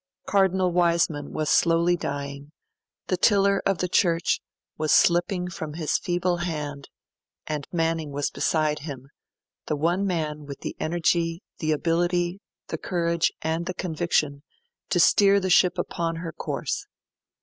[0.25, 2.51] Cardinal Wiseman was slowly dying;
[3.05, 4.41] the tiller of the Church
[4.75, 6.89] was slipping from his feeble hand;
[7.45, 9.09] and Manning was beside him,
[9.67, 14.41] the one man with the energy, the ability, the courage, and the conviction
[14.89, 16.87] to steer the ship upon her course.